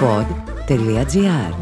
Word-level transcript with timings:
pod.gr 0.00 1.54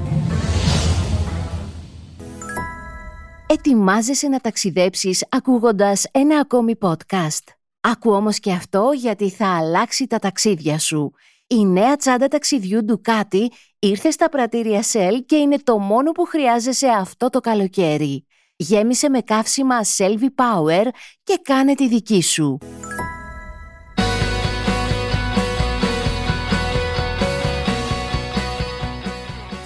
Ετοιμάζεσαι 3.47 4.29
να 4.29 4.39
ταξιδέψεις 4.39 5.25
ακούγοντας 5.29 6.07
ένα 6.11 6.39
ακόμη 6.39 6.75
podcast; 6.81 7.45
Άκου 7.81 8.11
όμως 8.11 8.39
και 8.39 8.53
αυτό 8.53 8.91
γιατί 8.95 9.31
θα 9.31 9.57
αλλάξει 9.57 10.07
τα 10.07 10.19
ταξίδια 10.19 10.79
σου. 10.79 11.13
Η 11.47 11.67
νέα 11.67 11.97
τσάντα 11.97 12.29
ταξιδιού 12.29 12.81
Ducati 12.89 13.47
ήρθε 13.79 14.11
στα 14.11 14.29
πρατήρια 14.29 14.83
Shell 14.83 15.19
και 15.27 15.37
είναι 15.37 15.57
το 15.63 15.79
μόνο 15.79 16.13
που 16.13 16.25
χρειάζεσαι 16.25 16.89
αυτό 16.89 17.31
το 17.31 17.41
καλοκαίρι. 17.41 18.27
Γέμισε 18.57 19.09
με 19.09 19.21
καύσιμα 19.21 19.81
Selvi 19.97 20.29
Power 20.37 20.87
και 21.23 21.41
κάνε 21.43 21.75
τη 21.75 21.89
δική 21.89 22.23
σου. 22.23 22.59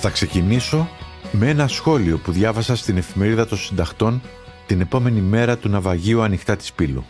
Θα 0.03 0.11
ξεκινήσω 0.11 0.88
με 1.33 1.48
ένα 1.48 1.69
σχόλιο 1.69 2.19
που 2.19 2.33
διάβασα 2.33 2.77
στην 2.77 2.97
εφημερίδα 2.97 3.47
των 3.47 3.59
συνταχτών 3.59 4.23
την 4.66 4.80
επόμενη 4.80 5.20
μέρα 5.20 5.59
του 5.59 5.69
ναυαγίου 5.69 6.23
ανοιχτά 6.23 6.57
της 6.57 6.73
Πύλου. 6.73 7.05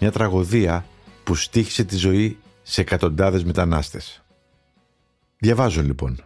Μια 0.00 0.12
τραγωδία 0.12 0.84
που 1.24 1.34
στήχησε 1.34 1.84
τη 1.84 1.96
ζωή 1.96 2.38
σε 2.62 2.80
εκατοντάδες 2.80 3.44
μετανάστες. 3.44 4.22
Διαβάζω 5.38 5.82
λοιπόν. 5.82 6.24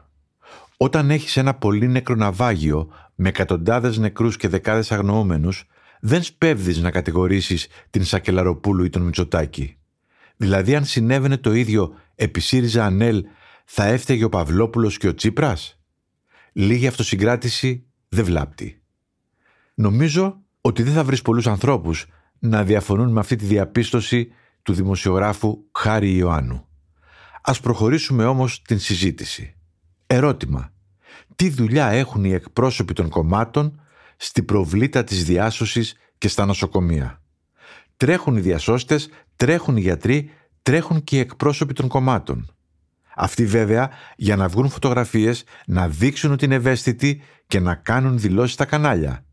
Όταν 0.77 1.11
έχεις 1.11 1.37
ένα 1.37 1.55
πολύ 1.55 1.89
νεκρό 1.89 2.15
ναυάγιο 2.15 2.89
με 3.15 3.29
εκατοντάδες 3.29 3.99
νεκρούς 3.99 4.37
και 4.37 4.49
δεκάδες 4.49 4.93
αγνοούμενους, 4.93 5.65
δεν 6.01 6.23
σπέβδεις 6.23 6.79
να 6.79 6.91
κατηγορήσεις 6.91 7.67
την 7.91 8.05
Σακελαροπούλου 8.05 8.85
ή 8.85 8.91
τον 8.91 9.03
Μητσοτάκη. 9.03 9.77
Δηλαδή 10.37 10.75
αν 10.75 10.85
συνέβαινε 10.85 11.37
το 11.37 11.53
ίδιο 11.53 11.95
επί 12.15 12.41
ΣΥΡΙΖΑ 12.41 12.85
ΑΝΕΛ 12.85 13.25
θα 13.65 13.85
έφταιγε 13.85 14.25
ο 14.25 14.29
Παυλόπουλος 14.29 14.97
και 14.97 15.09
ο 15.09 15.15
Τσίπρας; 15.15 15.81
Λίγη 16.53 16.87
αυτοσυγκράτηση 16.87 17.87
δεν 18.09 18.25
βλάπτει. 18.25 18.83
Νομίζω 19.75 20.43
ότι 20.61 20.83
δεν 20.83 20.93
θα 20.93 21.05
βρεις 21.05 21.23
πολλούς 21.23 21.47
ανθρώπους 21.47 22.07
να 22.39 22.65
διαφωνούν 22.65 23.13
με 23.13 23.21
αυτή 23.21 23.37
τη 23.37 23.45
διαπίστωση 23.45 24.33
του 24.63 24.73
δημοσιογράφου 24.73 25.59
Χάρη 25.73 26.17
Ιωάννου. 26.17 26.67
Ας 27.43 27.61
προχωρήσουμε 27.61 28.25
όμως 28.25 28.63
την 28.63 28.79
συζήτηση. 28.79 29.57
Ερώτημα. 30.07 30.73
Τι 31.37 31.49
δουλειά 31.49 31.89
έχουν 31.89 32.25
οι 32.25 32.33
εκπρόσωποι 32.33 32.93
των 32.93 33.09
κομμάτων 33.09 33.81
στη 34.17 34.43
προβλήτα 34.43 35.05
της 35.05 35.25
διάσωσης 35.25 35.97
και 36.19 36.29
στα 36.29 36.47
νοσοκομεία; 36.47 37.23
Τρέχουν 37.97 38.37
οι 38.37 38.41
διασώστες, 38.41 39.09
τρέχουν 39.37 39.77
οι 39.77 39.81
γιατροί, 39.81 40.31
τρέχουν 40.63 41.05
και 41.05 41.17
οι 41.17 41.19
εκπρόσωποι 41.19 41.73
των 41.73 41.89
κομμάτων. 41.89 42.55
Αυτοί 43.17 43.47
βέβαια 43.47 43.91
για 44.17 44.37
να 44.37 44.49
βγουν 44.49 44.69
φωτογραφίες, 44.69 45.45
να 45.67 45.89
δείξουν 45.89 46.33
ότι 46.33 46.45
είναι 46.45 46.55
ευαίσθητοι 46.55 47.23
και 47.47 47.61
να 47.61 47.75
κάνουν 47.75 48.19
δηλώσεις 48.19 48.55
στα 48.55 48.65
κανάλια. 48.65 49.25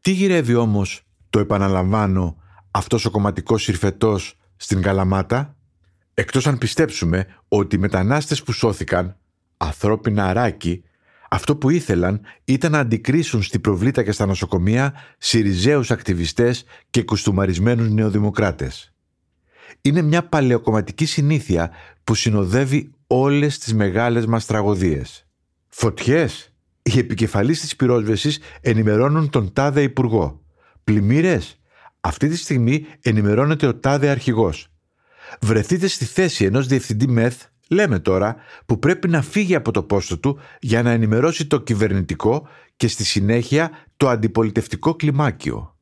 Τι 0.00 0.10
γυρεύει 0.10 0.54
όμως, 0.54 1.02
το 1.30 1.38
επαναλαμβάνω, 1.38 2.36
αυτός 2.70 3.04
ο 3.04 3.10
κομματικός 3.10 3.62
συρφετός 3.62 4.36
στην 4.56 4.82
Καλαμάτα, 4.82 5.56
εκτός 6.14 6.46
αν 6.46 6.58
πιστέψουμε 6.58 7.26
ότι 7.48 7.76
οι 7.76 7.78
μετανάστες 7.78 8.42
που 8.42 8.52
σώθηκαν, 8.52 9.16
ανθρώπινα 9.56 10.24
αράκι, 10.26 10.84
αυτό 11.30 11.56
που 11.56 11.70
ήθελαν 11.70 12.20
ήταν 12.44 12.72
να 12.72 12.78
αντικρίσουν 12.78 13.42
στη 13.42 13.58
προβλήτα 13.58 14.02
και 14.02 14.12
στα 14.12 14.26
νοσοκομεία 14.26 14.94
Σιριζέους 15.18 15.90
ακτιβιστές 15.90 16.64
και 16.90 17.02
κουστούμαρισμένους 17.02 17.90
νεοδημοκράτες. 17.90 18.92
Είναι 19.80 20.02
μια 20.02 20.22
παλαιοκομματική 20.22 21.04
συνήθεια 21.04 21.70
που 22.04 22.14
συνοδεύει 22.14 22.92
όλες 23.14 23.58
τις 23.58 23.74
μεγάλες 23.74 24.26
μας 24.26 24.46
τραγωδίες. 24.46 25.26
Φωτιές. 25.68 26.52
Οι 26.82 26.98
επικεφαλείς 26.98 27.60
της 27.60 27.76
πυρόσβεσης 27.76 28.38
ενημερώνουν 28.60 29.30
τον 29.30 29.52
τάδε 29.52 29.82
υπουργό. 29.82 30.42
Πλημμύρες. 30.84 31.60
Αυτή 32.00 32.28
τη 32.28 32.36
στιγμή 32.36 32.86
ενημερώνεται 33.00 33.66
ο 33.66 33.74
τάδε 33.74 34.08
αρχηγός. 34.08 34.68
Βρεθείτε 35.40 35.86
στη 35.86 36.04
θέση 36.04 36.44
ενός 36.44 36.66
διευθυντή 36.66 37.08
ΜΕΘ, 37.08 37.34
λέμε 37.68 37.98
τώρα, 37.98 38.36
που 38.66 38.78
πρέπει 38.78 39.08
να 39.08 39.22
φύγει 39.22 39.54
από 39.54 39.70
το 39.70 39.82
πόστο 39.82 40.18
του 40.18 40.38
για 40.60 40.82
να 40.82 40.90
ενημερώσει 40.90 41.46
το 41.46 41.60
κυβερνητικό 41.60 42.48
και 42.76 42.88
στη 42.88 43.04
συνέχεια 43.04 43.70
το 43.96 44.08
αντιπολιτευτικό 44.08 44.94
κλιμάκιο. 44.94 45.76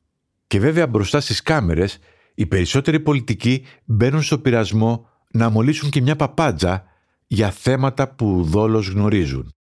Και 0.47 0.59
βέβαια 0.59 0.87
μπροστά 0.87 1.21
στις 1.21 1.41
κάμερες, 1.41 1.99
οι 2.33 2.45
περισσότεροι 2.45 2.99
πολιτικοί 2.99 3.65
μπαίνουν 3.85 4.21
στο 4.21 4.39
πειρασμό 4.39 5.09
να 5.31 5.49
μολύσουν 5.49 5.89
και 5.89 6.01
μια 6.01 6.15
παπάντζα 6.15 6.89
για 7.33 7.51
θέματα 7.51 8.07
που 8.07 8.43
δόλος 8.43 8.87
γνωρίζουν. 8.87 9.53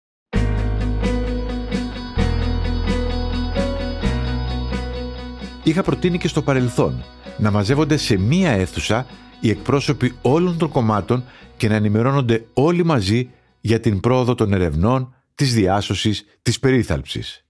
Είχα 5.63 5.83
προτείνει 5.83 6.19
και 6.19 6.29
στο 6.29 6.43
παρελθόν 6.43 7.05
να 7.39 7.51
μαζεύονται 7.51 7.97
σε 7.97 8.17
μία 8.19 8.51
αίθουσα 8.51 9.07
οι 9.41 9.51
εκπρόσωποι 9.51 10.15
όλων 10.23 10.59
των 10.59 10.69
κομμάτων 10.69 11.25
και 11.57 11.69
να 11.69 11.75
ενημερώνονται 11.75 12.47
όλοι 12.53 12.85
μαζί 12.85 13.31
για 13.61 13.81
την 13.81 14.01
πρόοδο 14.01 14.35
των 14.35 14.53
ερευνών, 14.53 15.15
της 15.35 15.55
διάσωσης, 15.55 16.25
της 16.43 16.59
περίθαλψης. 16.59 17.45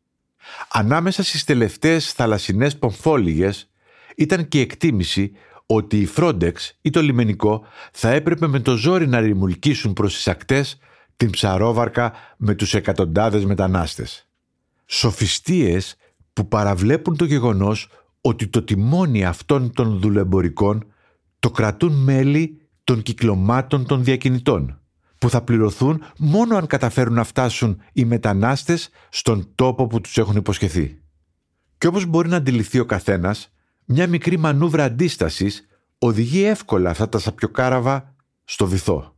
Ανάμεσα 0.72 1.22
στις 1.22 1.44
τελευταίες 1.44 2.12
θαλασσινές 2.12 2.78
πομφόλιγες 2.78 3.70
ήταν 4.16 4.48
και 4.48 4.58
η 4.58 4.60
εκτίμηση 4.60 5.32
ότι 5.72 5.97
η 6.00 6.08
Frontex 6.16 6.53
ή 6.81 6.91
το 6.91 7.03
λιμενικό 7.03 7.64
θα 7.92 8.10
έπρεπε 8.10 8.47
με 8.47 8.60
το 8.60 8.76
ζόρι 8.76 9.06
να 9.06 9.20
ρημουλκίσουν 9.20 9.92
προς 9.92 10.14
τις 10.14 10.28
ακτές 10.28 10.78
την 11.16 11.31
ψαρόβαρκα 11.31 12.12
με 12.36 12.54
τους 12.54 12.75
εκατοντάδες 12.75 13.44
μετανάστες. 13.44 14.28
Σοφιστίες 14.86 15.97
που 16.32 16.48
παραβλέπουν 16.48 17.16
το 17.16 17.25
γεγονός 17.25 17.88
ότι 18.20 18.48
το 18.48 18.62
τιμόνι 18.62 19.25
αυτών 19.25 19.72
των 19.72 19.98
δουλεμπορικών 19.98 20.86
το 21.38 21.50
κρατούν 21.50 21.92
μέλη 21.92 22.60
των 22.84 23.02
κυκλωμάτων 23.02 23.87
των 23.87 24.04
διακινητών, 24.04 24.81
που 25.19 25.31
θα 25.31 25.42
πληρωθούν 25.42 26.02
μόνο 26.19 26.56
αν 26.56 26.66
καταφέρουν 26.66 27.14
να 27.14 27.25
φτάσουν 27.25 27.81
οι 27.92 28.04
μετανάστες 28.04 28.91
στον 29.08 29.48
τόπο 29.54 29.87
που 29.87 30.00
τους 30.00 30.19
έχουν 30.19 30.37
υποσχεθεί. 30.37 31.00
Και 31.78 31.87
όπως 31.87 32.04
μπορεί 32.04 32.28
να 32.28 32.37
αντιληφθεί 32.37 32.78
ο 32.78 32.84
καθένας, 32.84 33.52
μια 33.85 34.07
μικρή 34.07 34.39
μανούβρα 34.39 34.85
αντίστασης 34.85 35.67
οδηγεί 35.99 36.45
εύκολα 36.45 36.91
αυτά 36.91 37.09
τα 37.09 37.19
σαπιοκάραβα 37.19 38.15
στο 38.45 38.67
βυθό. 38.67 39.15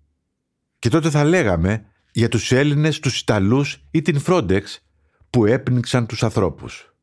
Και 0.78 0.88
τότε 0.88 1.10
θα 1.10 1.24
λέγαμε 1.24 1.84
για 2.12 2.28
τους 2.28 2.52
Έλληνες, 2.52 2.98
τους 2.98 3.20
Ιταλούς 3.20 3.84
ή 3.90 4.02
την 4.02 4.20
Frontex 4.20 4.80
που 5.30 5.46
έπνιξαν 5.46 6.06
τους 6.06 6.22
ανθρώπους. 6.22 6.94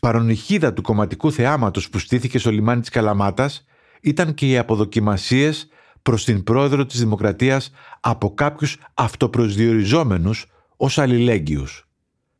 Παρονυχίδα 0.00 0.72
του 0.72 0.82
κομματικού 0.82 1.32
θεάματος 1.32 1.88
που 1.88 1.98
στήθηκε 1.98 2.38
στο 2.38 2.50
λιμάνι 2.50 2.80
της 2.80 2.90
Καλαμάτας 2.90 3.64
ήταν 4.00 4.34
και 4.34 4.48
οι 4.48 4.58
αποδοκιμασίες 4.58 5.68
προς 6.02 6.24
την 6.24 6.42
πρόεδρο 6.42 6.86
της 6.86 6.98
Δημοκρατίας 6.98 7.70
από 8.00 8.34
κάποιους 8.34 8.78
αυτοπροσδιοριζόμενους 8.94 10.46
ως 10.76 10.98
αλληλέγγυους, 10.98 11.88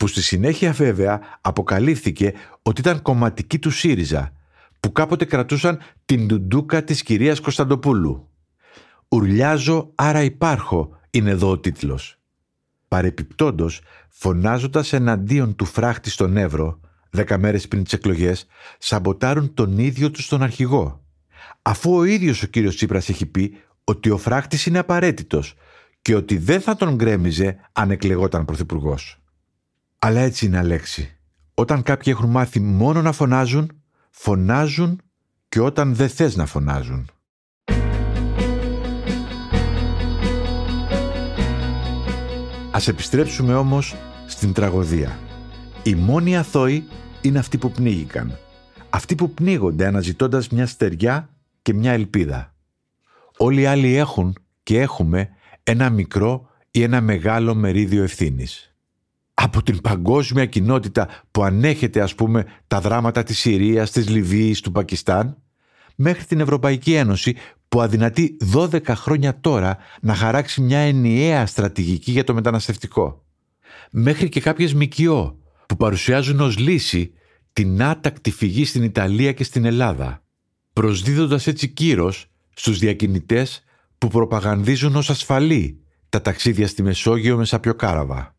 που 0.03 0.09
στη 0.09 0.23
συνέχεια 0.23 0.73
βέβαια 0.73 1.21
αποκαλύφθηκε 1.41 2.33
ότι 2.63 2.81
ήταν 2.81 3.03
κομματική 3.03 3.59
του 3.59 3.71
ΣΥΡΙΖΑ 3.71 4.33
που 4.81 4.93
κάποτε 4.93 5.25
κρατούσαν 5.25 5.79
την 6.05 6.27
ντουντούκα 6.27 6.85
της 6.85 7.03
κυρίας 7.03 7.41
Κωνσταντοπούλου. 7.41 8.29
«Ουρλιάζω, 9.09 9.93
άρα 9.95 10.23
υπάρχω» 10.23 10.99
είναι 11.11 11.31
εδώ 11.31 11.51
ο 11.51 11.59
τίτλος. 11.59 12.19
Παρεπιπτόντος, 12.89 13.81
φωνάζοντας 14.09 14.93
εναντίον 14.93 15.57
του 15.57 15.65
φράχτη 15.65 16.11
στον 16.11 16.37
Εύρο, 16.37 16.81
δέκα 17.11 17.39
μέρες 17.39 17.69
πριν 17.69 17.83
τις 17.83 17.93
εκλογές, 17.93 18.47
σαμποτάρουν 18.79 19.55
τον 19.55 19.79
ίδιο 19.79 20.11
τους 20.11 20.29
τον 20.29 20.43
αρχηγό. 20.43 21.05
Αφού 21.63 21.95
ο 21.95 22.05
ίδιος 22.05 22.43
ο 22.43 22.47
κύριος 22.47 22.77
Τσίπρας 22.77 23.09
έχει 23.09 23.27
πει 23.27 23.57
ότι 23.85 24.11
ο 24.11 24.19
φράχτης 24.19 24.67
είναι 24.67 24.79
απαραίτητος 24.79 25.55
και 26.03 26.15
ότι 26.15 26.39
δεν 26.39 26.61
θα 26.61 26.77
τον 26.77 26.95
γκρέμιζε 26.95 27.57
αν 27.73 27.91
εκλεγόταν 27.91 28.45
πρωθυπουργός. 28.45 29.22
Αλλά 30.05 30.21
έτσι 30.21 30.47
είναι 30.47 30.59
Αλέξη. 30.59 31.17
Όταν 31.55 31.83
κάποιοι 31.83 32.15
έχουν 32.17 32.31
μάθει 32.31 32.61
μόνο 32.61 33.03
να 33.03 33.13
φωνάζουν, 33.13 33.83
φωνάζουν 34.11 35.01
και 35.49 35.61
όταν 35.61 35.95
δεν 35.95 36.09
θες 36.09 36.37
να 36.37 36.47
φωνάζουν. 36.47 37.11
Ας 42.71 42.89
επιστρέψουμε 42.89 43.55
όμως 43.55 43.97
στην 44.27 44.53
τραγωδία. 44.53 45.19
Οι 45.83 45.95
μόνοι 45.95 46.37
αθώοι 46.37 46.85
είναι 47.21 47.39
αυτοί 47.39 47.59
που 47.59 47.71
πνίγηκαν. 47.71 48.39
Αυτοί 48.91 49.15
που 49.15 49.31
πνίγονται 49.31 49.87
αναζητώντας 49.87 50.49
μια 50.49 50.67
στεριά 50.67 51.29
και 51.63 51.75
μια 51.75 51.93
ελπίδα. 51.93 52.55
Όλοι 53.37 53.61
οι 53.61 53.67
άλλοι 53.67 53.95
έχουν 53.95 54.37
και 54.63 54.81
έχουμε 54.81 55.29
ένα 55.63 55.91
μικρό 55.91 56.49
ή 56.71 56.83
ένα 56.83 57.01
μεγάλο 57.01 57.55
μερίδιο 57.55 58.03
ευθύνης 58.03 58.72
από 59.43 59.63
την 59.63 59.81
παγκόσμια 59.81 60.47
κοινότητα 60.47 61.09
που 61.31 61.43
ανέχεται 61.43 62.01
ας 62.01 62.15
πούμε 62.15 62.45
τα 62.67 62.81
δράματα 62.81 63.23
της 63.23 63.39
Συρίας, 63.39 63.91
της 63.91 64.09
Λιβύης, 64.09 64.61
του 64.61 64.73
Πακιστάν, 64.73 65.37
μέχρι 65.95 66.25
την 66.25 66.41
Ευρωπαϊκή 66.41 66.95
Ένωση 66.95 67.37
που 67.69 67.81
αδυνατεί 67.81 68.37
12 68.55 68.95
χρόνια 68.95 69.41
τώρα 69.41 69.77
να 70.01 70.15
χαράξει 70.15 70.61
μια 70.61 70.79
ενιαία 70.79 71.47
στρατηγική 71.47 72.11
για 72.11 72.25
το 72.25 72.35
μεταναστευτικό. 72.35 73.25
Μέχρι 73.91 74.29
και 74.29 74.41
κάποιες 74.41 74.75
ΜΚΟ 74.75 75.39
που 75.67 75.77
παρουσιάζουν 75.77 76.41
ως 76.41 76.59
λύση 76.59 77.13
την 77.53 77.83
άτακτη 77.83 78.31
φυγή 78.31 78.65
στην 78.65 78.83
Ιταλία 78.83 79.33
και 79.33 79.45
στην 79.45 79.65
Ελλάδα, 79.65 80.23
προσδίδοντας 80.73 81.47
έτσι 81.47 81.69
κύρος 81.69 82.27
στους 82.55 82.79
διακινητές 82.79 83.65
που 83.99 84.09
προπαγανδίζουν 84.09 84.97
ως 84.97 85.11
ασφαλή 85.11 85.81
τα 86.09 86.23
ταξίδια 86.23 86.67
στη 86.67 86.83
Μεσόγειο 86.83 87.37
με 87.37 87.45
σαπιοκάραβα. 87.45 88.37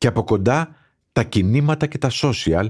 Και 0.00 0.06
από 0.06 0.24
κοντά 0.24 0.76
τα 1.12 1.22
κινήματα 1.22 1.86
και 1.86 1.98
τα 1.98 2.10
social 2.12 2.66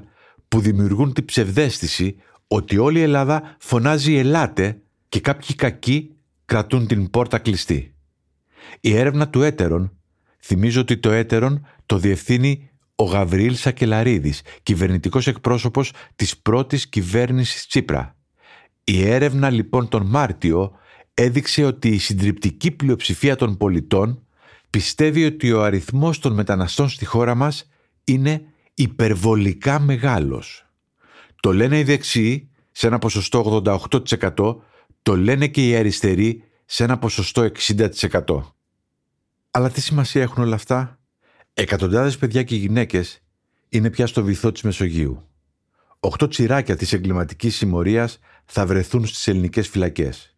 που 0.48 0.60
δημιουργούν 0.60 1.12
την 1.12 1.24
ψευδέστηση 1.24 2.16
ότι 2.46 2.78
όλη 2.78 2.98
η 2.98 3.02
Ελλάδα 3.02 3.56
φωνάζει 3.58 4.14
«Ελάτε» 4.16 4.80
και 5.08 5.20
κάποιοι 5.20 5.56
κακοί 5.56 6.16
κρατούν 6.44 6.86
την 6.86 7.10
πόρτα 7.10 7.38
κλειστή. 7.38 7.94
Η 8.80 8.96
έρευνα 8.96 9.28
του 9.28 9.42
έτερον 9.42 9.92
θυμίζω 10.40 10.80
ότι 10.80 10.98
το 10.98 11.10
έτερον 11.10 11.66
το 11.86 11.98
διευθύνει 11.98 12.70
ο 12.94 13.04
Γαβριήλ 13.04 13.54
Σακελαρίδης, 13.54 14.42
κυβερνητικός 14.62 15.26
εκπρόσωπος 15.26 15.92
της 16.16 16.38
πρώτης 16.38 16.88
κυβέρνησης 16.88 17.66
Τσίπρα. 17.66 18.16
Η 18.84 19.08
έρευνα 19.08 19.50
λοιπόν 19.50 19.88
τον 19.88 20.06
Μάρτιο 20.06 20.72
έδειξε 21.14 21.64
ότι 21.64 21.88
η 21.88 21.98
συντριπτική 21.98 22.70
πλειοψηφία 22.70 23.36
των 23.36 23.56
πολιτών 23.56 24.24
πιστεύει 24.70 25.24
ότι 25.24 25.52
ο 25.52 25.62
αριθμός 25.62 26.18
των 26.18 26.32
μεταναστών 26.32 26.88
στη 26.88 27.04
χώρα 27.04 27.34
μας 27.34 27.68
είναι 28.04 28.42
υπερβολικά 28.74 29.80
μεγάλος. 29.80 30.64
Το 31.40 31.52
λένε 31.52 31.78
οι 31.78 31.82
δεξιοί 31.82 32.50
σε 32.70 32.86
ένα 32.86 32.98
ποσοστό 32.98 33.62
88%, 33.64 34.56
το 35.02 35.16
λένε 35.16 35.46
και 35.46 35.68
οι 35.68 35.76
αριστεροί 35.76 36.42
σε 36.64 36.84
ένα 36.84 36.98
ποσοστό 36.98 37.42
60%. 37.42 38.54
Αλλά 39.50 39.70
τι 39.70 39.80
σημασία 39.80 40.22
έχουν 40.22 40.42
όλα 40.42 40.54
αυτά; 40.54 41.00
Εκατοντάδες 41.54 42.18
παιδιά 42.18 42.42
και 42.42 42.56
γυναίκες 42.56 43.22
είναι 43.68 43.90
πια 43.90 44.06
στο 44.06 44.22
βυθό 44.24 44.52
της 44.52 44.62
Μεσογείου. 44.62 45.28
Οχτώ 46.00 46.28
τσιράκια 46.28 46.76
της 46.76 46.92
εγκληματικής 46.92 47.56
συμμορίας 47.56 48.18
θα 48.44 48.66
βρεθούν 48.66 49.06
στις 49.06 49.28
ελληνικές 49.28 49.68
φυλακές. 49.68 50.36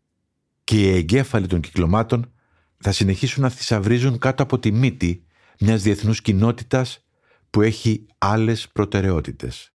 Και 0.65 0.81
οι 0.81 0.97
εγκέφαλοι 0.97 1.47
των 1.47 1.61
κυκλωμάτων 1.61 2.33
θα 2.83 2.93
συνεχίσουν 2.93 3.43
να 3.43 3.49
θησαυρίζουν 3.49 4.19
κάτω 4.19 4.43
από 4.43 4.59
τη 4.59 4.73
μύτη 4.73 5.27
μιας 5.61 5.83
διεθνούς 5.83 6.23
κοινότητας 6.23 7.05
που 7.51 7.63
έχει 7.63 8.07
άλλες 8.19 8.69
προτεραιότητες. 8.73 9.73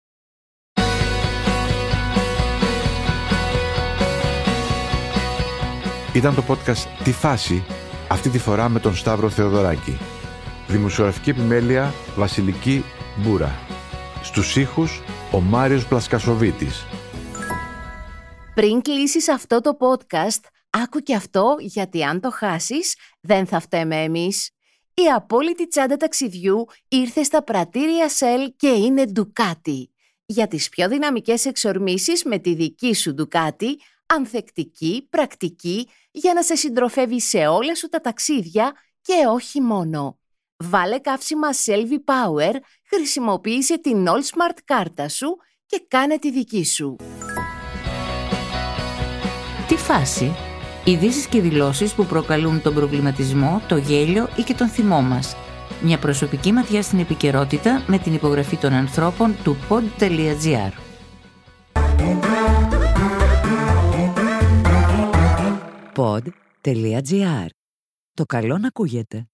Ήταν 6.14 6.34
το 6.34 6.44
podcast 6.48 7.02
«Τη 7.04 7.12
φάση» 7.12 7.64
αυτή 8.08 8.28
τη 8.28 8.38
φορά 8.38 8.68
με 8.68 8.80
τον 8.80 8.96
Σταύρο 8.96 9.30
Θεοδωράκη. 9.30 9.98
Δημοσιογραφική 10.68 11.30
επιμέλεια 11.30 11.94
Βασιλική 12.16 12.84
Μπούρα. 13.18 13.58
Στους 14.22 14.56
ήχους 14.56 15.02
ο 15.32 15.40
Μάριος 15.40 15.86
Πλασκασοβίτης. 15.86 16.86
Πριν 18.54 18.82
κλείσεις 18.82 19.28
αυτό 19.28 19.60
το 19.60 19.76
podcast, 19.80 20.40
άκου 20.82 20.98
και 20.98 21.14
αυτό 21.14 21.56
γιατί 21.58 22.04
αν 22.04 22.20
το 22.20 22.30
χάσεις 22.30 22.96
δεν 23.20 23.46
θα 23.46 23.60
φταίμε 23.60 24.02
εμείς. 24.02 24.50
Η 24.94 25.02
απόλυτη 25.14 25.68
τσάντα 25.68 25.96
ταξιδιού 25.96 26.66
ήρθε 26.88 27.22
στα 27.22 27.42
πρατήρια 27.42 28.08
Σελ 28.08 28.52
και 28.56 28.68
είναι 28.68 29.04
ντουκάτι. 29.04 29.90
Για 30.26 30.46
τις 30.46 30.68
πιο 30.68 30.88
δυναμικές 30.88 31.44
εξορμήσεις 31.44 32.24
με 32.24 32.38
τη 32.38 32.54
δική 32.54 32.94
σου 32.94 33.14
ντουκάτι, 33.14 33.78
ανθεκτική, 34.06 35.06
πρακτική, 35.10 35.88
για 36.10 36.34
να 36.34 36.42
σε 36.42 36.54
συντροφεύει 36.54 37.20
σε 37.20 37.46
όλα 37.46 37.74
σου 37.74 37.88
τα 37.88 38.00
ταξίδια 38.00 38.72
και 39.02 39.26
όχι 39.28 39.60
μόνο. 39.60 40.18
Βάλε 40.56 40.98
καύσιμα 40.98 41.48
Selvi 41.64 41.98
Power, 42.04 42.54
χρησιμοποίησε 42.84 43.78
την 43.78 44.06
All 44.08 44.22
Smart 44.22 44.58
κάρτα 44.64 45.08
σου 45.08 45.36
και 45.66 45.84
κάνε 45.88 46.18
τη 46.18 46.30
δική 46.30 46.64
σου. 46.64 46.96
Τι 49.68 49.76
φάση! 49.76 50.53
Ειδήσεις 50.86 51.26
και 51.26 51.40
δηλώσεις 51.40 51.94
που 51.94 52.06
προκαλούν 52.06 52.62
τον 52.62 52.74
προβληματισμό, 52.74 53.62
το 53.68 53.76
γέλιο 53.76 54.28
ή 54.36 54.42
και 54.42 54.54
τον 54.54 54.68
θυμό 54.68 55.02
μας. 55.02 55.36
Μια 55.82 55.98
προσωπική 55.98 56.52
ματιά 56.52 56.82
στην 56.82 56.98
επικαιρότητα 56.98 57.84
με 57.86 57.98
την 57.98 58.14
υπογραφή 58.14 58.56
των 58.56 58.72
ανθρώπων 58.72 59.34
του 59.44 59.56
pod.gr. 59.68 60.72
Pod.gr. 65.94 67.46
Το 68.14 68.24
καλό 68.24 68.58
να 68.58 68.66
ακούγεται. 68.66 69.28